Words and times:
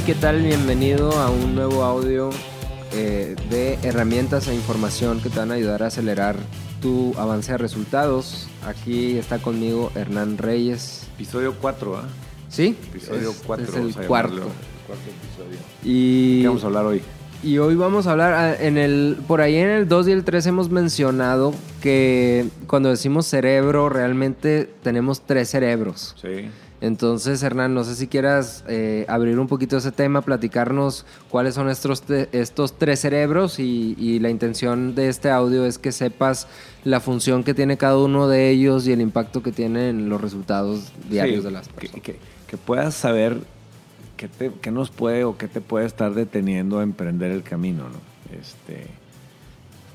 Hey, 0.00 0.14
¿qué 0.14 0.14
tal? 0.14 0.40
Bienvenido 0.40 1.12
a 1.12 1.28
un 1.28 1.54
nuevo 1.54 1.84
audio 1.84 2.30
eh, 2.94 3.36
de 3.50 3.74
herramientas 3.82 4.48
e 4.48 4.54
información 4.54 5.20
que 5.20 5.28
te 5.28 5.38
van 5.38 5.50
a 5.50 5.54
ayudar 5.56 5.82
a 5.82 5.88
acelerar 5.88 6.36
tu 6.80 7.12
avance 7.18 7.52
de 7.52 7.58
resultados. 7.58 8.48
Aquí 8.64 9.18
está 9.18 9.40
conmigo 9.40 9.92
Hernán 9.94 10.38
Reyes. 10.38 11.06
Episodio 11.16 11.54
4, 11.60 11.96
¿ah? 11.98 12.08
¿Sí? 12.48 12.74
Episodio 12.88 13.32
Es- 13.32 13.42
4. 13.46 13.64
Es 13.66 13.74
vamos 13.74 13.96
el 13.98 14.06
cuarto. 14.06 14.36
El 14.36 14.40
cuarto 14.86 15.10
episodio. 15.10 15.58
Y, 15.84 16.40
¿Qué 16.40 16.48
vamos 16.48 16.64
a 16.64 16.66
hablar 16.68 16.86
hoy? 16.86 17.02
y 17.42 17.58
hoy 17.58 17.74
vamos 17.74 18.06
a 18.06 18.12
hablar, 18.12 18.32
ah, 18.32 18.54
en 18.58 18.78
el, 18.78 19.18
por 19.28 19.42
ahí 19.42 19.56
en 19.56 19.68
el 19.68 19.86
2 19.86 20.08
y 20.08 20.12
el 20.12 20.24
3 20.24 20.46
hemos 20.46 20.70
mencionado 20.70 21.52
que 21.82 22.46
cuando 22.66 22.88
decimos 22.88 23.26
cerebro 23.26 23.90
realmente 23.90 24.66
tenemos 24.82 25.20
tres 25.26 25.50
cerebros. 25.50 26.14
Sí. 26.20 26.48
Entonces, 26.80 27.42
Hernán, 27.42 27.74
no 27.74 27.84
sé 27.84 27.94
si 27.94 28.06
quieras 28.06 28.64
eh, 28.66 29.04
abrir 29.08 29.38
un 29.38 29.48
poquito 29.48 29.76
ese 29.76 29.92
tema, 29.92 30.22
platicarnos 30.22 31.04
cuáles 31.28 31.54
son 31.54 31.68
estos, 31.68 32.02
estos 32.32 32.78
tres 32.78 33.00
cerebros 33.00 33.58
y, 33.58 33.94
y 33.98 34.18
la 34.18 34.30
intención 34.30 34.94
de 34.94 35.08
este 35.10 35.30
audio 35.30 35.66
es 35.66 35.78
que 35.78 35.92
sepas 35.92 36.46
la 36.84 37.00
función 37.00 37.44
que 37.44 37.52
tiene 37.52 37.76
cada 37.76 37.98
uno 37.98 38.28
de 38.28 38.48
ellos 38.50 38.86
y 38.86 38.92
el 38.92 39.02
impacto 39.02 39.42
que 39.42 39.52
tiene 39.52 39.90
en 39.90 40.08
los 40.08 40.20
resultados 40.22 40.90
diarios 41.10 41.40
Sí, 41.40 41.44
de 41.44 41.50
las 41.50 41.68
que, 41.68 41.74
personas. 41.74 42.02
que- 42.02 42.16
que 42.46 42.56
puedas 42.56 42.94
saber 42.94 43.38
qué, 44.16 44.26
te- 44.28 44.50
qué 44.60 44.70
nos 44.70 44.90
puede 44.90 45.24
o 45.24 45.36
qué 45.36 45.48
te 45.48 45.60
puede 45.60 45.84
estar 45.86 46.14
deteniendo 46.14 46.78
a 46.80 46.82
emprender 46.82 47.30
el 47.30 47.42
camino, 47.42 47.84
¿no? 47.84 48.36
Este, 48.40 48.86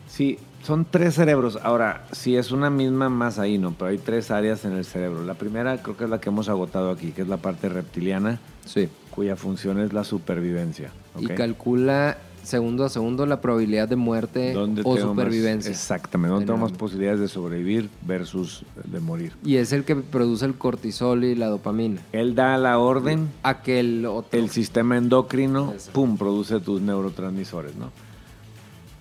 sí, 0.07 0.37
son 0.65 0.85
tres 0.89 1.13
cerebros. 1.15 1.59
Ahora, 1.63 2.05
sí 2.11 2.35
es 2.35 2.51
una 2.51 2.69
misma 2.69 3.09
más 3.09 3.39
ahí, 3.39 3.57
¿no? 3.57 3.71
Pero 3.73 3.91
hay 3.91 3.97
tres 3.97 4.31
áreas 4.31 4.65
en 4.65 4.73
el 4.73 4.83
cerebro. 4.85 5.23
La 5.23 5.35
primera 5.35 5.81
creo 5.81 5.95
que 5.95 6.05
es 6.05 6.09
la 6.09 6.19
que 6.19 6.29
hemos 6.29 6.49
agotado 6.49 6.89
aquí, 6.91 7.11
que 7.11 7.21
es 7.21 7.27
la 7.27 7.37
parte 7.37 7.69
reptiliana, 7.69 8.39
Sí. 8.65 8.89
cuya 9.11 9.35
función 9.35 9.79
es 9.79 9.93
la 9.93 10.03
supervivencia. 10.03 10.91
Y 11.19 11.25
¿ok? 11.27 11.33
calcula 11.35 12.17
segundo 12.43 12.83
a 12.85 12.89
segundo 12.89 13.25
la 13.25 13.41
probabilidad 13.41 13.87
de 13.87 13.95
muerte 13.95 14.53
¿Dónde 14.53 14.81
o 14.85 14.95
tengo 14.95 15.13
más- 15.13 15.23
supervivencia. 15.25 15.71
exactamente, 15.71 16.29
¿dónde 16.29 16.43
En 16.43 16.47
tengo 16.47 16.59
más 16.61 16.71
el- 16.71 16.77
posibilidades 16.77 17.19
de 17.19 17.27
sobrevivir 17.27 17.89
versus 18.05 18.63
de 18.83 18.99
morir? 18.99 19.33
Y 19.43 19.55
es 19.57 19.71
el 19.73 19.83
que 19.83 19.95
produce 19.95 20.45
el 20.45 20.53
cortisol 20.55 21.23
y 21.23 21.33
la 21.35 21.47
dopamina. 21.47 22.01
Él 22.11 22.35
da 22.35 22.57
la 22.59 22.77
orden, 22.77 23.29
Aquel 23.41 24.05
otro. 24.05 24.39
el 24.39 24.49
sistema 24.51 24.97
endocrino, 24.97 25.73
Eso. 25.75 25.91
pum, 25.91 26.17
produce 26.17 26.59
tus 26.59 26.81
neurotransmisores, 26.81 27.75
¿no? 27.75 27.91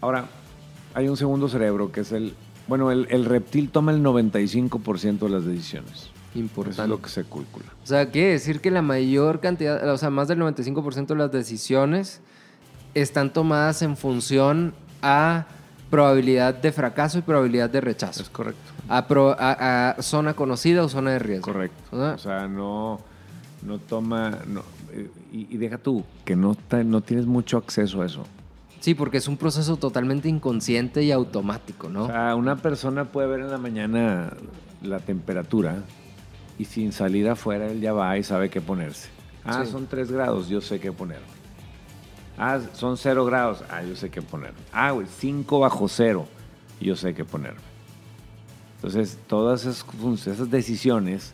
Ahora, 0.01 0.27
hay 0.95 1.09
un 1.09 1.17
segundo 1.17 1.49
cerebro 1.49 1.91
que 1.93 2.01
es 2.01 2.13
el... 2.13 2.35
Bueno, 2.67 2.91
el, 2.91 3.07
el 3.11 3.25
reptil 3.27 3.69
toma 3.71 3.93
el 3.93 4.03
95% 4.03 5.19
de 5.19 5.29
las 5.29 5.45
decisiones. 5.45 5.93
Eso 6.31 6.39
Importante. 6.41 6.83
es 6.83 6.89
lo 6.89 7.03
que 7.03 7.09
se 7.11 7.23
calcula. 7.25 7.67
O 7.83 7.87
sea, 7.87 8.11
quiere 8.11 8.31
decir 8.31 8.61
que 8.61 8.71
la 8.71 8.81
mayor 8.83 9.41
cantidad, 9.41 9.87
o 9.93 9.99
sea, 9.99 10.11
más 10.11 10.29
del 10.29 10.39
95% 10.41 11.07
de 11.09 11.15
las 11.17 11.31
decisiones 11.31 12.21
están 12.95 13.33
tomadas 13.33 13.83
en 13.83 13.97
función 13.97 14.73
a 15.03 15.47
probabilidad 15.91 16.55
de 16.55 16.73
fracaso 16.73 17.19
y 17.19 17.23
probabilidad 17.23 17.69
de 17.71 17.81
rechazo. 17.81 18.23
Es 18.23 18.31
correcto. 18.31 18.73
A, 18.89 19.07
pro- 19.07 19.37
a- 19.39 19.91
a 19.97 20.03
zona 20.03 20.35
conocida 20.35 20.83
o 20.83 20.89
zona 20.89 21.13
de 21.13 21.19
riesgo. 21.19 21.45
Correcto. 21.53 21.77
O 21.93 22.19
sea, 22.19 22.49
no, 22.49 22.99
no 23.63 23.79
toma... 23.79 24.39
no, 24.47 24.63
eh, 24.93 25.11
y, 25.33 25.55
y 25.55 25.57
deja 25.59 25.79
tú, 25.79 26.03
que 26.25 26.35
no, 26.35 26.57
no 26.85 27.01
tienes 27.03 27.27
mucho 27.27 27.59
acceso 27.59 28.01
a 28.03 28.07
eso. 28.07 28.25
Sí, 28.85 28.95
porque 28.95 29.17
es 29.17 29.29
un 29.29 29.39
proceso 29.39 29.79
totalmente 29.79 30.29
inconsciente 30.29 31.03
y 31.03 31.11
automático, 31.11 31.89
¿no? 31.89 32.05
O 32.05 32.07
sea, 32.09 32.35
una 32.37 32.57
persona 32.57 33.07
puede 33.07 33.29
ver 33.29 33.41
en 33.41 33.51
la 33.51 33.57
mañana 33.57 34.31
la 34.83 34.99
temperatura 35.01 35.83
y 36.59 36.67
sin 36.67 36.93
salir 36.93 37.27
afuera 37.31 37.67
él 37.71 37.81
ya 37.81 37.95
va 37.95 38.19
y 38.19 38.23
sabe 38.23 38.51
qué 38.51 38.61
ponerse. 38.61 39.09
Ah, 39.43 39.65
Sí. 39.65 39.73
son 39.73 39.87
3 39.87 40.13
grados, 40.13 40.49
yo 40.51 40.61
sé 40.61 40.81
qué 40.81 40.93
ponerme. 40.93 41.25
Ah, 42.37 42.61
son 42.75 42.99
0 42.99 43.25
grados, 43.25 43.65
ah, 43.71 43.83
yo 43.83 43.97
sé 43.97 44.11
qué 44.11 44.21
ponerme. 44.21 44.59
Ah, 44.71 44.91
güey, 44.91 45.07
5 45.19 45.61
bajo 45.61 45.89
cero, 45.89 46.27
yo 46.79 46.95
sé 46.95 47.15
qué 47.15 47.25
ponerme. 47.25 47.61
Entonces, 48.77 49.17
todas 49.29 49.63
esas, 49.65 49.87
esas 50.27 50.51
decisiones 50.51 51.33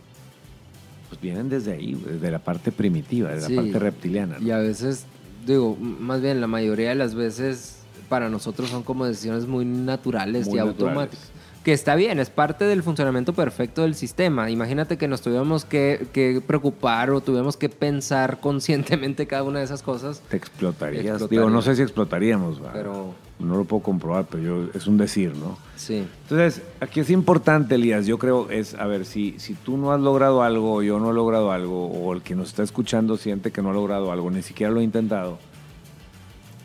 pues 1.09 1.21
vienen 1.21 1.49
desde 1.49 1.73
ahí, 1.73 1.95
desde 2.07 2.31
la 2.31 2.39
parte 2.39 2.71
primitiva, 2.71 3.31
de 3.31 3.41
Sí. 3.41 3.55
la 3.57 3.63
parte 3.63 3.79
reptiliana. 3.81 4.39
¿no? 4.39 4.47
Y 4.47 4.53
a 4.53 4.59
veces, 4.59 5.05
digo, 5.47 5.77
más 5.77 6.21
bien 6.21 6.41
la 6.41 6.47
mayoría 6.47 6.91
de 6.91 6.95
las 6.95 7.15
veces 7.15 7.77
para 8.09 8.29
nosotros 8.29 8.71
son 8.71 8.83
como 8.83 9.07
decisiones 9.07 9.47
muy 9.47 9.65
naturales 9.65 10.47
Muy 10.49 10.55
y 10.59 10.63
naturales. 10.63 10.83
automáticas. 10.87 11.31
Que 11.65 11.73
está 11.75 11.95
bien, 11.95 12.19
es 12.19 12.31
parte 12.31 12.65
del 12.65 12.83
funcionamiento 12.83 13.35
perfecto 13.35 13.83
del 13.83 13.95
sistema. 13.95 14.51
Imagínate 14.51 14.97
que 14.97 15.07
nos 15.09 15.21
tuviéramos 15.21 15.67
que, 15.67 16.07
que 16.13 16.41
preocupar 16.45 17.11
o 17.11 17.21
tuviéramos 17.21 17.59
que 17.59 17.69
pensar 17.69 18.41
conscientemente 18.41 19.27
cada 19.27 19.43
una 19.43 19.59
de 19.59 19.67
esas 19.67 19.83
cosas. 19.83 20.23
Te 20.31 20.39
explotarías. 20.39 21.05
Explotaría. 21.05 21.39
Digo, 21.41 21.51
no 21.51 21.61
sé 21.61 21.77
si 21.77 21.83
explotaríamos. 21.83 22.61
Pero- 22.73 23.15
no 23.41 23.57
lo 23.57 23.65
puedo 23.65 23.83
comprobar, 23.83 24.27
pero 24.31 24.43
yo, 24.43 24.69
es 24.75 24.87
un 24.87 24.97
decir, 24.99 25.35
¿no? 25.35 25.57
Sí, 25.77 26.05
Entonces, 26.23 26.63
aquí 26.81 27.01
es 27.01 27.11
importante, 27.11 27.75
Elías, 27.77 28.07
yo 28.07 28.19
creo, 28.19 28.51
es, 28.51 28.75
a 28.75 28.87
ver, 28.87 29.07
si, 29.07 29.35
si 29.39 29.55
tú 29.55 29.77
no 29.79 29.93
has 29.93 30.01
logrado 30.01 30.43
algo, 30.43 30.75
o 30.75 30.83
yo 30.83 30.99
no 31.01 31.11
he 31.11 31.15
logrado 31.15 31.51
algo, 31.53 31.87
o 31.87 32.13
el 32.13 32.23
que 32.23 32.35
nos 32.35 32.49
está 32.49 32.63
escuchando 32.63 33.17
siente 33.17 33.51
que 33.51 33.63
no 33.63 33.71
ha 33.71 33.73
logrado 33.73 34.13
algo, 34.13 34.31
ni 34.31 34.43
siquiera 34.43 34.71
lo 34.73 34.81
ha 34.81 34.83
intentado, 34.83 35.39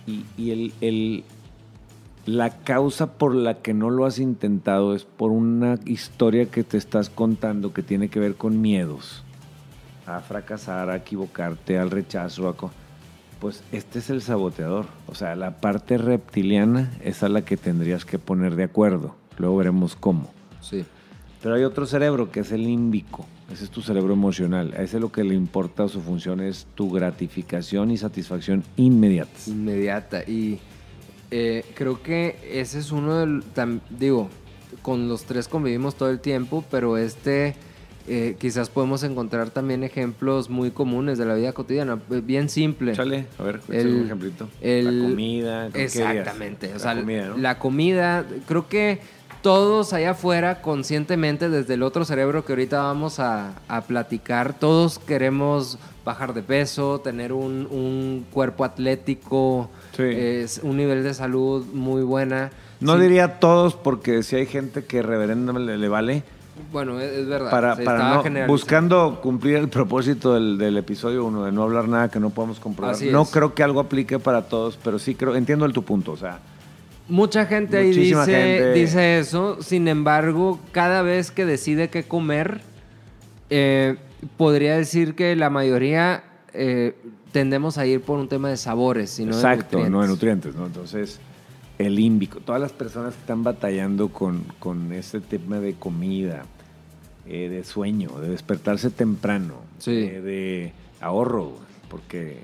y, 0.08 0.26
y 0.38 0.52
el, 0.52 0.74
el- 0.82 1.24
la 2.26 2.58
causa 2.64 3.14
por 3.14 3.36
la 3.36 3.56
que 3.62 3.74
no 3.76 3.92
lo 3.92 4.06
has 4.06 4.18
intentado 4.18 4.96
es 4.96 5.04
por 5.04 5.30
una 5.32 5.78
historia 5.86 6.48
que 6.48 6.64
te 6.64 6.76
estás 6.78 7.10
contando 7.12 7.72
que 7.72 7.84
tiene 7.84 8.10
que 8.10 8.20
ver 8.20 8.34
con 8.36 8.62
miedos, 8.62 9.24
a 10.08 10.20
fracasar, 10.22 10.90
a 10.90 10.96
equivocarte, 10.98 11.78
al 11.78 11.92
rechazo, 11.92 12.50
a... 12.50 12.56
Pues 13.40 13.64
este 13.72 14.00
es 14.00 14.10
el 14.10 14.22
saboteador. 14.22 14.86
O 15.08 15.16
sea, 15.16 15.36
la 15.36 15.58
parte 15.58 15.98
reptiliana 15.98 16.92
es 17.04 17.22
a 17.24 17.30
la 17.30 17.44
que 17.44 17.58
tendrías 17.58 18.06
que 18.06 18.18
poner 18.20 18.56
de 18.56 18.64
acuerdo. 18.64 19.16
Luego 19.38 19.58
veremos 19.58 19.96
cómo. 19.96 20.32
sí. 20.62 20.86
Pero 21.44 21.54
hay 21.58 21.64
otro 21.64 21.86
cerebro 21.86 22.32
que 22.32 22.40
es 22.40 22.52
el 22.52 22.64
límbico. 22.64 23.28
Ese 23.54 23.66
es 23.66 23.70
tu 23.70 23.84
cerebro 23.84 24.14
emocional. 24.14 24.74
A 24.76 24.82
ese 24.82 25.00
lo 25.00 25.12
que 25.12 25.24
le 25.24 25.36
importa 25.36 25.88
su 25.88 26.02
función 26.02 26.40
es 26.40 26.66
tu 26.74 26.90
gratificación 26.90 27.92
y 27.92 27.98
satisfacción 27.98 28.64
inmediatas. 28.78 29.48
Inmediata. 29.48 30.24
Y 30.24 30.58
eh, 31.30 31.64
creo 31.76 32.02
que 32.02 32.36
ese 32.52 32.80
es 32.80 32.92
uno 32.92 33.20
del... 33.20 33.44
tam- 33.54 33.82
digo, 33.92 34.28
con 34.82 35.08
los 35.08 35.26
tres 35.26 35.48
convivimos 35.48 35.94
todo 35.94 36.10
el 36.10 36.20
tiempo, 36.20 36.64
pero 36.72 36.98
este... 36.98 37.54
eh, 38.08 38.36
quizás 38.40 38.70
podemos 38.70 39.04
encontrar 39.04 39.50
también 39.50 39.84
ejemplos 39.84 40.50
muy 40.50 40.72
comunes 40.72 41.18
de 41.18 41.26
la 41.26 41.34
vida 41.36 41.54
cotidiana, 41.54 42.00
eh, 42.12 42.22
bien 42.24 42.50
simple. 42.50 42.92
Échale, 42.92 43.26
a 43.40 43.44
ver, 43.44 43.62
El- 43.70 43.96
un 43.96 44.06
ejemplito. 44.06 44.48
el- 44.62 45.02
la 45.04 45.10
comida. 45.10 45.68
Exactamente. 45.74 46.70
O 46.70 46.74
La 46.74 46.80
sea, 46.80 46.96
comida, 46.96 47.28
¿no? 47.30 47.38
la 47.38 47.60
comida, 47.60 48.26
creo 48.48 48.68
que 48.68 49.00
todos 49.42 49.94
allá 49.94 50.12
afuera, 50.12 50.62
conscientemente, 50.62 51.50
desde 51.50 51.76
el 51.76 51.84
otro 51.84 52.04
cerebro 52.06 52.44
que 52.46 52.54
ahorita 52.54 52.82
vamos 52.82 53.20
a, 53.20 53.54
a 53.68 53.82
platicar, 53.82 54.58
todos 54.58 54.98
queremos 54.98 55.78
bajar 56.04 56.34
de 56.34 56.42
peso, 56.42 57.00
tener 57.00 57.32
un, 57.34 57.68
un 57.70 58.26
cuerpo 58.32 58.64
atlético, 58.66 59.70
Sí. 59.96 60.04
es 60.04 60.60
un 60.64 60.78
nivel 60.78 61.04
de 61.04 61.14
salud 61.14 61.66
muy 61.74 62.04
buena. 62.04 62.52
No 62.80 62.96
Sí, 62.96 63.02
diría 63.04 63.40
todos 63.40 63.76
porque 63.76 64.22
si 64.24 64.36
hay 64.36 64.46
gente 64.46 64.84
que 64.84 65.02
reverendamente 65.02 65.72
le, 65.72 65.78
le 65.78 65.88
vale. 65.90 66.24
Bueno, 66.72 67.00
es, 67.00 67.12
es 67.12 67.28
verdad. 67.28 67.52
Para, 67.52 67.76
para 67.76 68.24
no, 68.24 68.48
buscando 68.48 69.20
cumplir 69.22 69.58
el 69.58 69.70
propósito 69.70 70.34
del, 70.34 70.58
del 70.58 70.78
episodio 70.78 71.26
1, 71.26 71.46
de 71.46 71.52
no 71.52 71.64
hablar 71.64 71.88
nada 71.88 72.10
que 72.10 72.20
no 72.20 72.30
podamos 72.30 72.60
comprobar. 72.60 72.96
Así 72.96 73.10
no 73.10 73.24
es. 73.24 73.30
creo 73.30 73.54
que 73.54 73.64
algo 73.64 73.80
aplique 73.80 74.20
para 74.20 74.44
todos, 74.44 74.78
pero 74.84 75.00
sí 75.00 75.16
creo, 75.16 75.36
entiendo 75.36 75.66
el 75.66 75.74
tu 75.74 75.84
punto. 75.84 76.14
O 76.14 76.18
sea, 76.18 76.40
Mucha 77.08 77.46
gente 77.46 77.78
ahí 77.78 77.92
dice, 77.92 78.16
gente. 78.16 78.74
dice 78.74 79.20
eso, 79.20 79.62
sin 79.62 79.88
embargo, 79.88 80.60
cada 80.72 81.04
vez 81.04 81.30
que 81.30 81.46
decide 81.46 81.90
qué 81.90 82.04
comer, 82.04 82.62
eh, 83.52 83.98
podría 84.38 84.76
decir 84.76 85.14
que 85.14 85.36
la 85.36 85.52
mayoría 85.52 86.24
eh, 86.54 86.96
tendemos 87.32 87.78
a 87.78 87.86
ir 87.86 88.02
por 88.02 88.18
un 88.18 88.28
tema 88.28 88.50
de 88.50 88.58
sabores, 88.58 89.20
y 89.20 89.26
no 89.26 89.36
exacto, 89.36 89.84
de 89.84 89.90
no 89.90 90.02
de 90.02 90.08
nutrientes, 90.08 90.56
¿no? 90.56 90.66
Entonces, 90.66 91.20
el 91.78 91.96
límbico, 91.96 92.40
todas 92.40 92.62
las 92.62 92.72
personas 92.72 93.14
que 93.14 93.22
están 93.22 93.44
batallando 93.44 94.10
con, 94.10 94.44
con 94.60 94.94
ese 94.94 95.20
tema 95.20 95.60
de 95.60 95.74
comida, 95.74 96.44
eh, 97.28 97.50
de 97.50 97.64
sueño, 97.64 98.10
de 98.20 98.30
despertarse 98.30 98.90
temprano, 98.90 99.56
Sí. 99.80 99.92
eh, 99.92 100.22
de 100.22 100.74
ahorro, 101.02 101.54
porque 101.90 102.40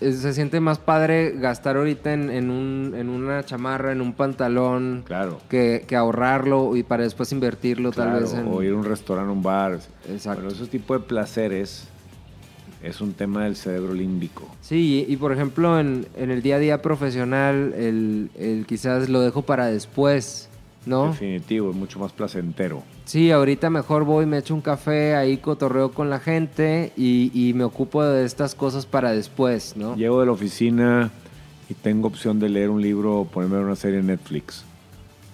Se 0.00 0.34
siente 0.34 0.60
más 0.60 0.78
padre 0.78 1.30
gastar 1.38 1.76
ahorita 1.76 2.12
en, 2.12 2.28
en 2.28 2.50
un- 2.50 2.94
en 2.96 3.08
una 3.08 3.42
chamarra, 3.44 3.92
en 3.92 4.00
un 4.02 4.12
pantalón, 4.12 5.02
Claro. 5.06 5.40
que, 5.48 5.84
que 5.86 5.96
ahorrarlo 5.96 6.76
y 6.76 6.82
para 6.82 7.04
después 7.04 7.30
invertirlo 7.32 7.90
tal 7.92 8.20
vez 8.20 8.34
en... 8.34 8.48
o 8.48 8.62
ir 8.62 8.72
a 8.72 8.76
un 8.76 8.84
restaurante, 8.84 9.32
un 9.32 9.42
bar. 9.42 9.78
Exacto. 10.10 10.42
Bueno, 10.42 10.54
ese 10.58 10.66
tipo 10.70 10.92
de 10.94 11.00
placeres 11.00 11.88
es 12.84 13.00
un 13.00 13.12
tema 13.14 13.44
del 13.44 13.56
cerebro 13.56 13.94
límbico. 13.94 14.48
Sí, 14.60 15.04
y, 15.08 15.12
y 15.12 15.16
por 15.16 15.32
ejemplo 15.32 15.80
en, 15.80 16.06
en 16.16 16.30
el 16.30 16.42
día 16.42 16.56
a 16.56 16.58
día 16.58 16.82
profesional, 16.82 17.72
el, 17.76 18.30
el 18.38 18.66
quizás 18.66 19.08
lo 19.08 19.20
dejo 19.20 19.42
para 19.42 19.66
después 19.66 20.48
¿no? 20.86 21.06
Definitivo, 21.08 21.70
es 21.70 21.76
mucho 21.76 21.98
más 21.98 22.12
placentero. 22.12 22.82
Sí, 23.06 23.30
ahorita 23.30 23.70
mejor 23.70 24.04
voy, 24.04 24.26
me 24.26 24.36
echo 24.36 24.54
un 24.54 24.60
café, 24.60 25.14
ahí 25.14 25.38
cotorreo 25.38 25.92
con 25.92 26.10
la 26.10 26.20
gente 26.20 26.92
y, 26.94 27.30
y 27.32 27.54
me 27.54 27.64
ocupo 27.64 28.04
de 28.04 28.26
estas 28.26 28.54
cosas 28.54 28.84
para 28.84 29.12
después, 29.12 29.74
¿no? 29.78 29.96
Llego 29.96 30.20
de 30.20 30.26
la 30.26 30.32
oficina 30.32 31.10
y 31.70 31.74
tengo 31.74 32.08
opción 32.08 32.38
de 32.38 32.50
leer 32.50 32.68
un 32.68 32.82
libro 32.82 33.20
o 33.20 33.24
ponerme 33.24 33.60
una 33.60 33.76
serie 33.76 34.00
en 34.00 34.08
Netflix. 34.08 34.62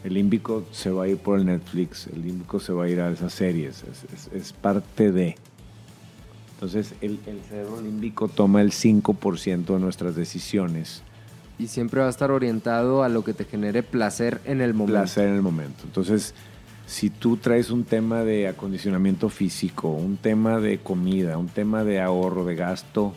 El 0.04 0.14
límbico 0.14 0.64
se 0.70 0.90
va 0.90 1.04
a 1.04 1.08
ir 1.08 1.16
por 1.18 1.36
el 1.38 1.44
Netflix, 1.46 2.06
el 2.06 2.22
límbico 2.22 2.60
se 2.60 2.72
va 2.72 2.84
a 2.84 2.88
ir 2.88 3.00
a 3.00 3.10
esas 3.10 3.32
series, 3.32 3.82
es, 3.90 4.04
es- 4.14 4.30
es 4.32 4.52
parte 4.52 5.10
de. 5.10 5.36
Entonces, 6.60 6.92
el, 7.00 7.18
el 7.26 7.40
cerebro 7.48 7.80
límbico 7.80 8.28
toma 8.28 8.60
el 8.60 8.70
5% 8.70 9.64
de 9.64 9.78
nuestras 9.78 10.14
decisiones, 10.14 11.02
Y 11.58 11.68
siempre 11.68 12.00
va 12.02 12.06
a 12.06 12.10
estar 12.10 12.30
orientado 12.30 13.02
a 13.02 13.08
lo 13.08 13.24
que 13.24 13.32
te 13.32 13.46
genere 13.46 13.82
placer 13.82 14.42
en 14.44 14.60
el 14.60 14.74
momento. 14.74 15.00
placer 15.00 15.28
en 15.28 15.36
el 15.36 15.42
momento. 15.42 15.84
Entonces, 15.84 16.34
si 16.86 17.08
tú 17.08 17.38
traes 17.38 17.70
un 17.70 17.84
tema 17.84 18.24
de 18.24 18.46
acondicionamiento 18.46 19.30
físico, 19.30 19.88
un 19.88 20.18
tema 20.18 20.60
de 20.60 20.80
comida, 20.80 21.38
un 21.38 21.48
tema 21.48 21.82
de 21.82 21.98
ahorro, 21.98 22.44
de 22.44 22.56
gasto, 22.56 23.14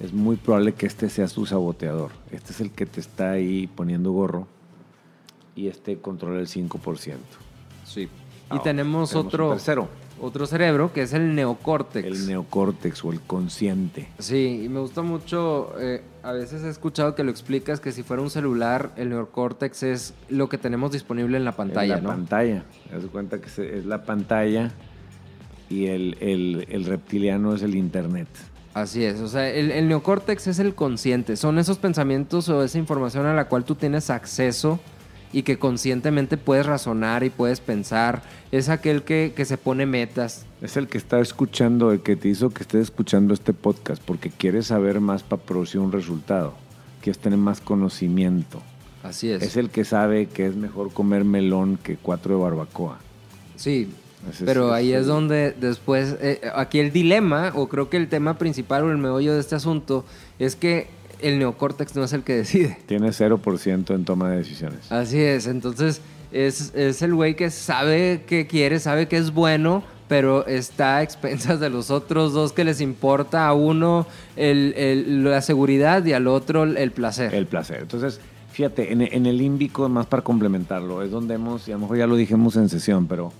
es 0.00 0.12
muy 0.12 0.34
probable 0.34 0.72
que 0.72 0.86
este 0.86 1.08
sea 1.10 1.28
tu 1.28 1.46
saboteador. 1.46 2.10
Este 2.32 2.52
es 2.52 2.60
el 2.60 2.72
que 2.72 2.86
te 2.86 2.98
está 2.98 3.30
ahí 3.30 3.68
poniendo 3.68 4.10
gorro 4.10 4.48
y 5.54 5.68
este 5.68 5.98
controla 5.98 6.40
el 6.40 6.48
5%. 6.48 7.18
Sí. 7.84 8.00
Y 8.00 8.08
Ahora, 8.48 8.62
tenemos 8.64 9.14
otro, 9.14 9.50
tercero, 9.50 9.88
otro 10.20 10.46
cerebro 10.46 10.92
que 10.92 11.02
es 11.02 11.12
el 11.12 11.34
neocórtex. 11.34 12.06
el 12.06 12.26
neocórtex 12.26 13.04
o 13.04 13.12
el 13.12 13.20
consciente. 13.20 14.08
Sí, 14.18 14.62
y 14.64 14.68
me 14.68 14.80
gusta 14.80 15.02
mucho, 15.02 15.72
eh, 15.80 16.02
a 16.22 16.32
veces 16.32 16.62
he 16.62 16.68
escuchado 16.68 17.14
que 17.14 17.24
lo 17.24 17.30
explicas 17.30 17.80
que 17.80 17.92
si 17.92 18.02
fuera 18.02 18.22
un 18.22 18.30
celular, 18.30 18.90
el 18.96 19.08
neocórtex 19.10 19.82
es 19.82 20.14
lo 20.28 20.48
que 20.48 20.58
tenemos 20.58 20.92
disponible 20.92 21.36
en 21.36 21.44
la 21.44 21.52
pantalla, 21.52 21.98
en 21.98 22.04
la 22.04 22.10
¿no? 22.10 22.16
pantalla. 22.16 22.64
Das 22.92 23.04
cuenta 23.10 23.40
que 23.40 23.48
es 23.78 23.86
la 23.86 24.02
pantalla 24.04 24.70
y 25.68 25.86
el, 25.86 26.16
el- 26.20 26.66
el 26.70 26.84
reptiliano 26.84 27.54
es 27.54 27.62
el 27.62 27.74
internet. 27.76 28.28
Así 28.72 29.04
es, 29.04 29.20
o 29.20 29.26
sea, 29.28 29.48
el, 29.50 29.72
el 29.72 29.88
neocórtex 29.88 30.46
es 30.46 30.58
el 30.60 30.74
consciente, 30.76 31.36
son 31.36 31.58
esos 31.58 31.78
pensamientos 31.78 32.48
o 32.48 32.62
esa 32.62 32.78
información 32.78 33.26
a 33.26 33.34
la 33.34 33.46
cual 33.48 33.64
tú 33.64 33.74
tienes 33.74 34.10
acceso 34.10 34.78
y 35.32 35.42
que 35.42 35.58
conscientemente 35.58 36.36
puedes 36.36 36.66
razonar 36.66 37.22
y 37.24 37.30
puedes 37.30 37.60
pensar, 37.60 38.22
es 38.50 38.68
aquel 38.68 39.02
que, 39.02 39.32
que 39.36 39.44
se 39.44 39.56
pone 39.58 39.86
metas. 39.86 40.44
Es 40.60 40.76
el 40.76 40.88
que 40.88 40.98
está 40.98 41.20
escuchando, 41.20 41.92
el 41.92 42.00
que 42.00 42.16
te 42.16 42.28
hizo 42.28 42.50
que 42.50 42.62
estés 42.62 42.82
escuchando 42.82 43.32
este 43.34 43.52
podcast 43.52 44.02
porque 44.04 44.30
quieres 44.30 44.66
saber 44.66 45.00
más 45.00 45.22
para 45.22 45.40
producir 45.42 45.80
un 45.80 45.92
resultado, 45.92 46.54
quieres 47.00 47.18
tener 47.20 47.38
más 47.38 47.60
conocimiento. 47.60 48.60
Así 49.02 49.30
es. 49.30 49.42
Es 49.42 49.56
el 49.56 49.70
que 49.70 49.84
sabe 49.84 50.26
que 50.26 50.46
es 50.46 50.56
mejor 50.56 50.92
comer 50.92 51.24
melón 51.24 51.78
que 51.82 51.96
cuatro 51.96 52.36
de 52.36 52.42
barbacoa. 52.42 52.98
Sí, 53.56 53.88
es- 54.30 54.42
pero 54.44 54.72
ahí 54.74 54.92
es 54.92 55.06
donde 55.06 55.52
después, 55.58 56.16
eh, 56.20 56.40
aquí 56.54 56.80
el 56.80 56.92
dilema, 56.92 57.52
o 57.54 57.68
creo 57.68 57.88
que 57.88 57.96
el 57.96 58.08
tema 58.08 58.36
principal 58.36 58.84
o 58.84 58.90
el 58.90 58.98
meollo 58.98 59.32
de 59.32 59.40
este 59.40 59.54
asunto, 59.54 60.04
es 60.38 60.56
que 60.56 60.88
el 61.22 61.38
neocórtex 61.38 61.94
no 61.96 62.04
es 62.04 62.12
el 62.12 62.22
que 62.22 62.34
decide. 62.36 62.78
Tiene 62.86 63.08
0% 63.08 63.94
en 63.94 64.04
toma 64.04 64.30
de 64.30 64.38
decisiones. 64.38 64.90
Así 64.90 65.18
es, 65.20 65.46
entonces 65.46 66.00
es, 66.32 66.72
es 66.74 67.02
el 67.02 67.14
güey 67.14 67.34
que 67.36 67.50
sabe 67.50 68.22
que 68.26 68.46
quiere, 68.46 68.78
sabe 68.80 69.08
que 69.08 69.16
es 69.16 69.32
bueno, 69.32 69.82
pero 70.08 70.46
está 70.46 70.96
a 70.98 71.02
expensas 71.02 71.60
de 71.60 71.70
los 71.70 71.90
otros 71.90 72.32
dos 72.32 72.52
que 72.52 72.64
les 72.64 72.80
importa 72.80 73.46
a 73.46 73.54
uno 73.54 74.06
el- 74.36 74.74
el- 74.76 75.24
la 75.24 75.40
seguridad 75.40 76.04
y 76.04 76.12
al 76.12 76.26
otro 76.26 76.64
el 76.64 76.90
placer. 76.92 77.32
El 77.34 77.46
placer. 77.46 77.78
Entonces, 77.82 78.20
fíjate, 78.52 78.92
en, 78.92 79.02
en 79.02 79.26
el 79.26 79.38
límbico, 79.38 79.88
más 79.88 80.06
para 80.06 80.22
complementarlo, 80.22 81.02
es 81.02 81.10
donde 81.12 81.34
hemos, 81.34 81.68
y 81.68 81.72
a 81.72 81.74
lo 81.76 81.80
mejor 81.82 81.96
ya 81.98 82.06
lo 82.08 82.16
dijimos 82.16 82.56
en 82.56 82.68
sesión, 82.68 83.06
pero 83.06 83.32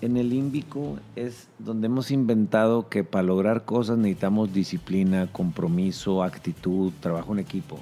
en 0.00 0.16
el 0.16 0.30
límbico 0.30 0.98
es 1.16 1.48
donde 1.58 1.86
hemos 1.86 2.10
inventado 2.10 2.88
que 2.88 3.04
para 3.04 3.22
lograr 3.22 3.64
cosas 3.64 3.98
necesitamos 3.98 4.52
disciplina, 4.52 5.28
compromiso, 5.30 6.22
actitud, 6.22 6.92
trabajo 7.00 7.32
en 7.32 7.38
equipo. 7.38 7.78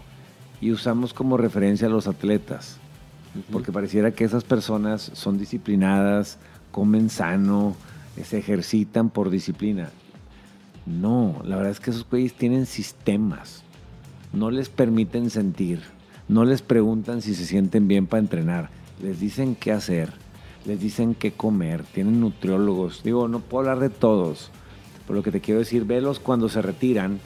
Y 0.60 0.70
usamos 0.70 1.12
como 1.12 1.36
referencia 1.36 1.88
a 1.88 1.90
los 1.90 2.06
atletas, 2.06 2.78
porque 3.50 3.72
pareciera 3.72 4.12
que 4.12 4.24
esas 4.24 4.44
personas 4.44 5.10
son 5.14 5.38
disciplinadas, 5.38 6.38
comen 6.70 7.10
sano, 7.10 7.74
se 8.22 8.38
ejercitan 8.38 9.10
por 9.10 9.30
disciplina. 9.30 9.90
No, 10.86 11.40
la 11.44 11.56
verdad 11.56 11.72
es 11.72 11.80
que 11.80 11.90
esos 11.90 12.08
güeyes 12.08 12.34
tienen 12.34 12.66
sistemas 12.66 13.64
no 14.32 14.50
les 14.50 14.68
permiten 14.68 15.30
sentir, 15.30 15.82
no 16.28 16.44
les 16.44 16.62
preguntan 16.62 17.22
si 17.22 17.34
se 17.34 17.44
sienten 17.44 17.86
bien 17.88 18.06
para 18.06 18.20
entrenar, 18.20 18.70
les 19.02 19.20
dicen 19.20 19.54
qué 19.54 19.72
hacer, 19.72 20.12
les 20.64 20.80
dicen 20.80 21.14
qué 21.14 21.32
comer, 21.32 21.82
tienen 21.84 22.20
nutriólogos. 22.20 23.02
Digo, 23.02 23.28
no 23.28 23.40
puedo 23.40 23.60
hablar 23.70 23.80
de 23.80 23.90
todos, 23.90 24.50
pero 25.06 25.16
lo 25.16 25.22
que 25.22 25.30
te 25.32 25.40
quiero 25.40 25.60
decir, 25.60 25.84
velos 25.84 26.20
cuando 26.20 26.48
se 26.48 26.62
retiran 26.62 27.18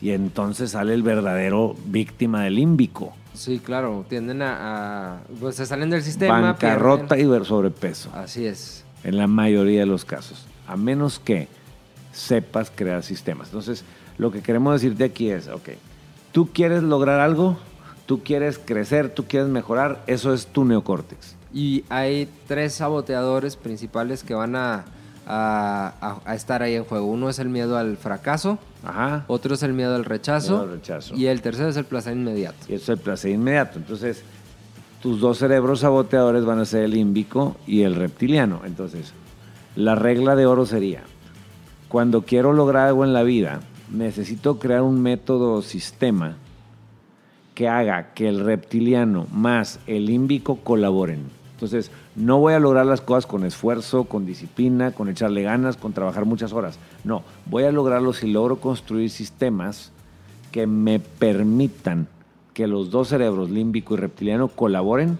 y 0.00 0.10
entonces 0.10 0.72
sale 0.72 0.94
el 0.94 1.02
verdadero 1.02 1.76
víctima 1.86 2.42
del 2.44 2.56
límbico. 2.56 3.14
Sí, 3.32 3.58
claro, 3.58 4.04
tienden 4.08 4.42
a, 4.42 5.16
a- 5.16 5.20
pues 5.40 5.56
se 5.56 5.66
salen 5.66 5.90
del 5.90 6.02
sistema. 6.02 6.40
Bancarrota 6.40 7.16
pierden- 7.16 7.42
y 7.42 7.44
sobrepeso, 7.44 8.10
Así 8.14 8.46
es. 8.46 8.84
en 9.02 9.16
la 9.16 9.26
mayoría 9.26 9.80
de 9.80 9.86
los 9.86 10.04
casos, 10.04 10.46
a 10.68 10.76
menos 10.76 11.18
que 11.18 11.48
sepas 12.12 12.70
crear 12.74 13.02
sistemas. 13.02 13.48
Entonces, 13.48 13.84
lo 14.18 14.30
que 14.30 14.40
queremos 14.42 14.74
decirte 14.80 15.04
aquí 15.04 15.30
es, 15.30 15.48
ok, 15.48 15.70
tú 16.32 16.50
quieres 16.52 16.82
lograr 16.84 17.18
algo, 17.20 17.56
tú 18.06 18.22
quieres 18.22 18.60
crecer, 18.64 19.12
tú 19.12 19.24
quieres 19.24 19.48
mejorar, 19.48 20.02
eso 20.06 20.32
es 20.32 20.46
tu 20.46 20.64
neocórtex. 20.64 21.34
Y 21.54 21.84
hay 21.88 22.28
tres 22.48 22.74
saboteadores 22.74 23.56
principales 23.56 24.24
que 24.24 24.34
van 24.34 24.56
a, 24.56 24.84
a- 25.26 25.94
a- 26.00 26.20
a 26.24 26.34
estar 26.34 26.62
ahí 26.62 26.74
en 26.74 26.84
juego. 26.84 27.06
Uno 27.06 27.28
es 27.30 27.38
el 27.38 27.48
miedo 27.48 27.78
al 27.78 27.96
fracaso, 27.96 28.58
Ajá. 28.82 29.24
otro 29.28 29.54
es 29.54 29.62
el 29.62 29.72
miedo 29.72 29.94
al 29.94 30.04
rechazo, 30.04 30.50
Miedo 30.58 30.62
al 30.64 30.70
rechazo. 30.72 31.14
y 31.14 31.26
el 31.26 31.40
tercero 31.42 31.68
es 31.68 31.76
el 31.76 31.84
placer 31.84 32.14
inmediato. 32.16 32.56
Y 32.68 32.74
eso 32.74 32.92
es 32.92 32.98
el 32.98 33.04
placer 33.04 33.30
inmediato. 33.30 33.78
Entonces, 33.78 34.22
tus 35.00 35.20
dos 35.20 35.38
cerebros 35.38 35.80
saboteadores 35.80 36.44
van 36.44 36.58
a 36.58 36.64
ser 36.64 36.82
el 36.84 36.90
límbico 36.90 37.56
y 37.66 37.82
el 37.82 37.94
reptiliano. 37.94 38.62
Entonces, 38.64 39.12
la 39.76 39.94
regla 39.94 40.34
de 40.34 40.46
oro 40.46 40.66
sería, 40.66 41.02
cuando 41.88 42.22
quiero 42.22 42.52
lograr 42.52 42.88
algo 42.88 43.04
en 43.04 43.12
la 43.12 43.22
vida, 43.22 43.60
necesito 43.92 44.58
crear 44.58 44.82
un 44.82 45.00
método 45.00 45.52
o 45.52 45.62
sistema 45.62 46.36
que 47.54 47.68
haga 47.68 48.12
que 48.14 48.28
el 48.28 48.40
reptiliano 48.40 49.28
más 49.30 49.78
el 49.86 50.06
límbico 50.06 50.56
colaboren. 50.56 51.22
Entonces, 51.54 51.90
no 52.16 52.38
voy 52.40 52.52
a 52.54 52.58
lograr 52.58 52.84
las 52.84 53.00
cosas 53.00 53.26
con 53.26 53.44
esfuerzo, 53.44 54.04
con 54.04 54.26
disciplina, 54.26 54.90
con 54.92 55.08
echarle 55.08 55.42
ganas, 55.42 55.76
con 55.76 55.92
trabajar 55.92 56.24
muchas 56.24 56.52
horas. 56.52 56.78
No, 57.04 57.22
voy 57.46 57.64
a 57.64 57.72
lograrlo 57.72 58.12
si 58.12 58.30
logro 58.30 58.56
construir 58.56 59.08
sistemas 59.10 59.92
que 60.52 60.66
me 60.66 60.98
permitan 61.00 62.08
que 62.52 62.66
los 62.66 62.90
dos 62.90 63.08
cerebros, 63.08 63.50
límbico 63.50 63.94
y 63.94 63.96
reptiliano, 63.98 64.48
colaboren 64.48 65.18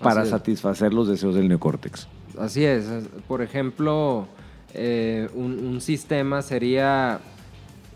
para 0.00 0.24
satisfacer 0.30 0.92
los 0.94 1.08
deseos 1.08 1.34
del 1.34 1.48
neocórtex. 1.48 2.06
Así 2.38 2.64
es. 2.64 2.86
es- 2.86 3.04
Por 3.28 3.42
ejemplo, 3.42 4.26
eh, 4.74 5.28
un, 5.34 5.58
un 5.66 5.80
sistema 5.80 6.42
sería 6.42 7.20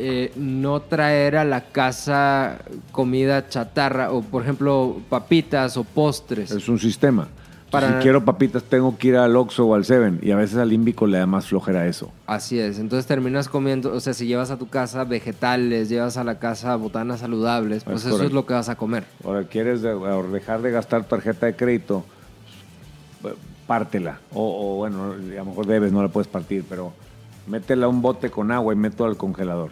eh, 0.01 0.33
no 0.37 0.81
traer 0.83 1.37
a 1.37 1.45
la 1.45 1.63
casa 1.73 2.59
comida 2.93 3.49
chatarra 3.49 4.13
o, 4.13 4.23
por 4.23 4.43
ejemplo, 4.43 5.01
papitas 5.09 5.77
o 5.77 5.83
postres. 5.85 6.51
Es 6.53 6.69
un 6.69 6.79
sistema. 6.79 7.27
Para- 7.71 7.99
Si 7.99 8.03
quiero 8.03 8.25
papitas, 8.25 8.63
tengo 8.65 8.97
que 8.97 9.09
ir 9.09 9.17
al 9.17 9.37
Oxxo 9.37 9.67
o 9.67 9.75
al 9.75 9.85
Seven. 9.85 10.21
Y 10.23 10.31
a 10.31 10.37
veces 10.37 10.57
al 10.57 10.71
límbico 10.71 11.07
le 11.07 11.19
da 11.19 11.27
más 11.27 11.47
flojera 11.49 11.87
eso. 11.87 12.11
Así 12.27 12.59
es. 12.59 12.79
Entonces 12.79 13.07
terminas 13.07 13.49
comiendo, 13.49 13.93
o 13.93 14.01
sea, 14.01 14.15
si 14.15 14.27
llevas 14.27 14.51
a 14.51 14.57
tu 14.59 14.69
casa 14.69 15.05
vegetales, 15.05 15.89
llevas 15.89 16.17
a 16.17 16.25
la 16.25 16.39
casa 16.39 16.77
botanas 16.77 17.21
saludables, 17.21 17.85
pues 17.85 18.05
Es 18.05 18.07
eso 18.13 18.23
es 18.23 18.33
lo 18.33 18.47
que 18.47 18.55
vas 18.55 18.69
a 18.71 18.77
comer. 18.77 19.05
Ahora, 19.25 19.45
¿quieres 19.45 19.83
dejar 19.83 20.63
de 20.63 20.71
gastar 20.71 21.05
tarjeta 21.05 21.47
de 21.47 21.57
crédito? 21.57 22.05
Pues, 23.21 23.35
Pártela. 23.67 24.19
O, 24.33 24.73
o, 24.73 24.77
bueno, 24.77 25.13
a 25.13 25.17
lo 25.17 25.45
mejor 25.45 25.67
debes, 25.67 25.93
no 25.93 26.01
la 26.03 26.09
puedes 26.09 26.27
partir, 26.29 26.65
pero 26.67 26.95
métela 27.47 27.85
a 27.85 27.89
un 27.91 28.01
bote 28.01 28.31
con 28.31 28.51
agua 28.51 28.73
y 28.73 28.77
mételo 28.77 29.11
al 29.11 29.19
congelador. 29.19 29.71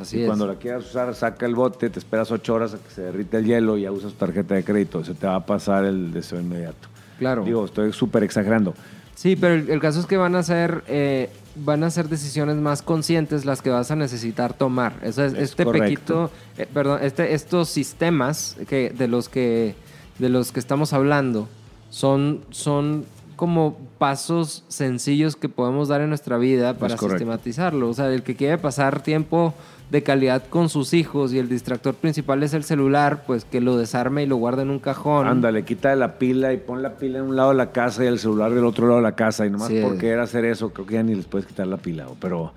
Así 0.00 0.18
y 0.18 0.20
es. 0.22 0.26
cuando 0.26 0.46
la 0.46 0.54
quieras 0.54 0.86
usar, 0.86 1.14
saca 1.14 1.44
el 1.44 1.54
bote, 1.54 1.90
te 1.90 1.98
esperas 1.98 2.30
ocho 2.30 2.54
horas 2.54 2.72
a 2.72 2.78
que 2.78 2.88
se 2.88 3.02
derrite 3.02 3.36
el 3.36 3.44
hielo 3.44 3.76
y 3.76 3.82
ya 3.82 3.92
usas 3.92 4.12
tu 4.12 4.18
tarjeta 4.18 4.54
de 4.54 4.64
crédito. 4.64 5.04
Se 5.04 5.12
te 5.12 5.26
va 5.26 5.34
a 5.34 5.44
pasar 5.44 5.84
el 5.84 6.12
deseo 6.12 6.40
inmediato. 6.40 6.88
Claro. 7.22 7.44
Digo, 7.44 7.64
estoy 7.64 7.92
súper 7.92 8.24
exagerando. 8.24 8.74
Sí, 9.14 9.36
pero 9.36 9.54
el, 9.54 9.70
el 9.70 9.80
caso 9.80 10.00
es 10.00 10.06
que 10.06 10.16
van 10.16 10.34
a 10.34 10.42
ser 10.42 10.82
eh, 10.88 11.30
van 11.54 11.84
a 11.84 11.90
ser 11.90 12.08
decisiones 12.08 12.56
más 12.56 12.82
conscientes 12.82 13.44
las 13.44 13.62
que 13.62 13.70
vas 13.70 13.90
a 13.90 13.96
necesitar 13.96 14.54
tomar. 14.54 14.94
Eso 15.02 15.24
es, 15.24 15.34
Es 15.34 15.38
este 15.50 15.64
correcto. 15.64 15.84
pequito, 15.84 16.30
eh, 16.58 16.66
perdón, 16.72 16.98
este, 17.02 17.34
estos 17.34 17.68
sistemas 17.68 18.56
que 18.68 18.90
de 18.90 19.06
los 19.06 19.28
que 19.28 19.76
de 20.18 20.28
los 20.28 20.50
que 20.50 20.58
estamos 20.60 20.92
hablando 20.92 21.48
son 21.90 22.40
son 22.50 23.04
como 23.36 23.76
pasos 23.98 24.64
sencillos 24.68 25.36
que 25.36 25.48
podemos 25.48 25.88
dar 25.88 26.00
en 26.00 26.08
nuestra 26.08 26.38
vida 26.38 26.74
para 26.74 26.96
sistematizarlo. 26.96 27.88
O 27.88 27.94
sea, 27.94 28.12
el 28.12 28.22
que 28.22 28.34
quiere 28.36 28.58
pasar 28.58 29.02
tiempo 29.02 29.54
de 29.92 30.02
calidad 30.02 30.42
con 30.48 30.70
sus 30.70 30.94
hijos 30.94 31.32
y 31.34 31.38
el 31.38 31.48
distractor 31.50 31.94
principal 31.94 32.42
es 32.42 32.54
el 32.54 32.64
celular, 32.64 33.24
pues 33.26 33.44
que 33.44 33.60
lo 33.60 33.76
desarme 33.76 34.22
y 34.22 34.26
lo 34.26 34.36
guarde 34.36 34.62
en 34.62 34.70
un 34.70 34.78
cajón. 34.78 35.26
Ándale, 35.26 35.64
quita 35.66 35.94
la 35.96 36.18
pila 36.18 36.52
y 36.54 36.56
pon 36.56 36.80
la 36.82 36.94
pila 36.94 37.18
en 37.18 37.24
un 37.26 37.36
lado 37.36 37.50
de 37.50 37.56
la 37.56 37.72
casa 37.72 38.02
y 38.02 38.06
el 38.06 38.18
celular 38.18 38.52
del 38.54 38.64
otro 38.64 38.86
lado 38.86 38.96
de 38.96 39.02
la 39.02 39.14
casa. 39.14 39.44
Y 39.46 39.50
nomás 39.50 39.68
Sí. 39.68 39.80
por 39.82 39.98
querer 39.98 40.20
hacer 40.20 40.46
eso, 40.46 40.70
creo 40.70 40.86
que 40.86 40.94
ya 40.94 41.02
ni 41.02 41.14
les 41.14 41.26
puedes 41.26 41.46
quitar 41.46 41.66
la 41.66 41.76
pila. 41.76 42.08
o- 42.08 42.16
Pero, 42.18 42.54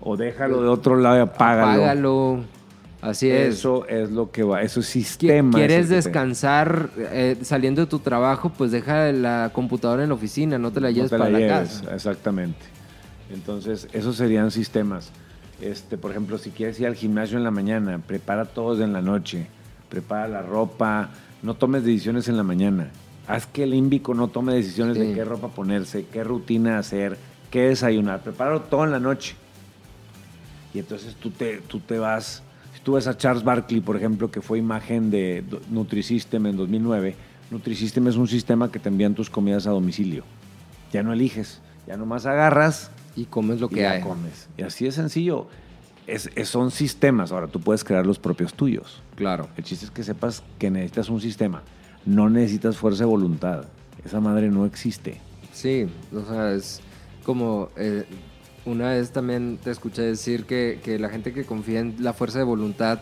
o 0.00 0.16
déjalo 0.16 0.62
de 0.62 0.68
otro 0.68 0.94
lado 0.96 1.16
y 1.18 1.20
apágalo. 1.20 1.70
Apágalo. 1.82 2.40
Así 3.02 3.28
es. 3.28 3.54
Eso 3.54 3.84
es 3.88 4.10
lo 4.12 4.30
que 4.30 4.44
va, 4.44 4.62
eso 4.62 4.78
es 4.80 4.86
sistema. 4.86 5.58
¿Quieres 5.58 5.88
descansar 5.88 6.90
eh, 6.96 7.36
saliendo 7.42 7.80
de 7.80 7.86
tu 7.88 7.98
trabajo? 7.98 8.50
Pues 8.56 8.70
deja 8.70 9.10
la 9.12 9.50
computadora 9.52 10.04
en 10.04 10.08
la 10.10 10.14
oficina, 10.14 10.58
no 10.58 10.70
te 10.72 10.80
la 10.80 10.88
No 10.88 10.94
lleves 10.94 11.10
te 11.10 11.18
la 11.18 11.24
para 11.24 11.38
la 11.40 11.46
casa. 11.48 11.92
Exactamente. 11.92 12.58
Entonces, 13.34 13.88
esos 13.92 14.14
serían 14.16 14.50
sistemas. 14.52 15.10
Este, 15.60 15.98
por 15.98 16.10
ejemplo, 16.12 16.38
si 16.38 16.50
quieres 16.50 16.78
ir 16.80 16.86
al 16.86 16.94
gimnasio 16.94 17.36
en 17.36 17.44
la 17.44 17.50
mañana, 17.50 17.98
prepara 17.98 18.44
todo 18.44 18.82
en 18.84 18.92
la 18.92 19.02
noche. 19.02 19.46
Prepara 19.88 20.28
la 20.28 20.42
ropa. 20.42 21.10
No 21.42 21.54
tomes 21.54 21.84
decisiones 21.84 22.28
en 22.28 22.36
la 22.36 22.42
mañana. 22.42 22.88
Haz 23.26 23.46
que 23.46 23.64
el 23.64 23.74
ímbico 23.74 24.14
no 24.14 24.28
tome 24.28 24.54
decisiones 24.54 24.96
Sí. 24.96 25.04
de 25.04 25.14
qué 25.14 25.24
ropa 25.24 25.48
ponerse, 25.48 26.06
qué 26.12 26.24
rutina 26.24 26.78
hacer, 26.78 27.18
qué 27.50 27.62
desayunar. 27.68 28.20
Prepáralo 28.22 28.62
todo 28.62 28.84
en 28.84 28.92
la 28.92 29.00
noche. 29.00 29.34
Y 30.72 30.78
entonces 30.78 31.14
tú 31.16 31.30
te, 31.30 31.58
tú 31.58 31.80
te 31.80 31.98
vas. 31.98 32.42
Si 32.74 32.80
tú 32.80 32.92
ves 32.92 33.06
a 33.06 33.16
Charles 33.16 33.42
Barkley, 33.44 33.80
por 33.80 33.96
ejemplo, 33.96 34.30
que 34.30 34.40
fue 34.40 34.58
imagen 34.58 35.10
de 35.10 35.42
Nutrisystem 35.70 36.46
en 36.46 36.56
2009, 36.56 37.16
Nutrisystem 37.50 38.06
es 38.08 38.16
un 38.16 38.28
sistema 38.28 38.70
que 38.70 38.78
te 38.78 38.88
envían 38.88 39.14
tus 39.14 39.28
comidas 39.30 39.66
a 39.66 39.70
domicilio. 39.70 40.24
Ya 40.92 41.02
no 41.02 41.12
eliges, 41.12 41.60
ya 41.86 41.96
nomás 41.96 42.26
agarras 42.26 42.90
Y 43.18 43.24
comes 43.26 43.60
lo 43.60 43.66
y 43.66 43.70
que 43.70 43.80
ya 43.80 43.92
hay. 43.92 44.02
comes. 44.02 44.48
Y 44.56 44.62
así 44.62 44.84
de 44.84 44.92
sencillo. 44.92 45.46
Es, 46.06 46.30
es- 46.36 46.48
son 46.48 46.70
sistemas. 46.70 47.32
Ahora 47.32 47.48
tú 47.48 47.60
puedes 47.60 47.84
crear 47.84 48.06
los 48.06 48.18
propios 48.18 48.54
tuyos. 48.54 49.02
Claro. 49.16 49.48
El 49.56 49.64
chiste 49.64 49.84
es 49.86 49.90
que 49.90 50.02
sepas 50.04 50.42
que 50.58 50.70
necesitas 50.70 51.08
un 51.08 51.20
sistema. 51.20 51.62
No 52.06 52.30
necesitas 52.30 52.76
fuerza 52.76 53.00
de 53.04 53.06
voluntad. 53.10 53.64
Esa 54.04 54.20
madre 54.20 54.48
no 54.50 54.64
existe. 54.64 55.20
Sí, 55.52 55.88
o 56.14 56.24
sea, 56.24 56.52
es 56.52 56.80
como 57.24 57.68
eh, 57.76 58.04
una 58.64 58.90
vez 58.90 59.10
también 59.10 59.58
te 59.62 59.70
escuché 59.70 60.02
decir 60.02 60.44
que, 60.44 60.80
que 60.84 60.98
la 60.98 61.08
gente 61.10 61.32
que 61.32 61.44
confía 61.44 61.80
en 61.80 61.96
la 61.98 62.12
fuerza 62.12 62.38
de 62.38 62.44
voluntad 62.44 63.00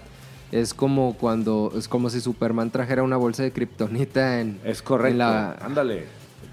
es 0.52 0.72
como 0.74 1.14
cuando 1.18 1.72
es 1.76 1.86
como 1.88 2.08
si 2.08 2.20
Superman 2.20 2.70
trajera 2.70 3.02
una 3.02 3.16
bolsa 3.16 3.42
de 3.42 3.52
kriptonita 3.52 4.40
en 4.40 4.58
Es 4.64 4.80
correcto. 4.80 5.12
en 5.12 5.18
la- 5.18 5.52
Ándale. 5.60 6.06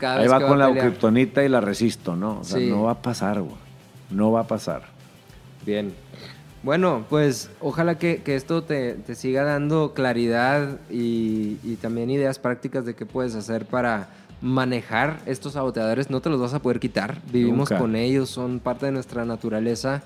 Cada 0.03 0.15
Ahí 0.17 0.23
vez 0.23 0.31
va 0.33 0.39
que 0.39 0.45
con 0.45 0.53
a 0.55 0.59
la 0.59 0.67
pelear. 0.67 0.85
kriptonita 0.87 1.43
y 1.43 1.49
la 1.49 1.61
resisto, 1.61 2.15
¿no? 2.15 2.39
O 2.39 2.43
sea, 2.43 2.59
Sí. 2.59 2.67
no 2.69 2.83
va 2.83 2.91
a 2.91 3.01
pasar, 3.01 3.41
güey. 3.41 3.55
No 4.09 4.31
va 4.31 4.41
a 4.41 4.47
pasar. 4.47 4.83
Bien. 5.65 5.93
Bueno, 6.61 7.05
pues 7.09 7.49
ojalá 7.61 7.97
que, 7.97 8.21
que 8.21 8.35
esto 8.35 8.63
te, 8.63 8.93
te 8.93 9.15
siga 9.15 9.43
dando 9.43 9.93
claridad 9.93 10.79
y, 10.89 11.57
y 11.63 11.77
también 11.81 12.09
ideas 12.09 12.37
prácticas 12.39 12.85
de 12.85 12.95
qué 12.95 13.05
puedes 13.05 13.35
hacer 13.35 13.65
para 13.65 14.09
manejar 14.41 15.19
estos 15.25 15.53
saboteadores. 15.53 16.09
No 16.09 16.19
te 16.21 16.29
los 16.29 16.39
vas 16.41 16.53
a 16.53 16.61
poder 16.61 16.79
quitar, 16.79 17.21
vivimos 17.31 17.69
Nunca. 17.71 17.79
con 17.81 17.95
ellos, 17.95 18.29
son 18.29 18.59
parte 18.59 18.85
de 18.85 18.91
nuestra 18.91 19.23
naturaleza, 19.25 20.03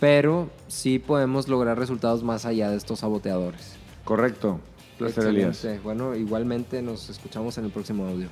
pero 0.00 0.50
sí 0.68 0.98
podemos 0.98 1.48
lograr 1.48 1.78
resultados 1.78 2.22
más 2.24 2.46
allá 2.46 2.70
de 2.70 2.76
estos 2.76 3.00
saboteadores. 3.00 3.74
Correcto. 4.04 4.60
Placer. 4.98 5.80
Bueno, 5.82 6.14
igualmente 6.14 6.80
nos 6.82 7.10
escuchamos 7.10 7.58
en 7.58 7.64
el 7.64 7.70
próximo 7.72 8.06
audio. 8.06 8.28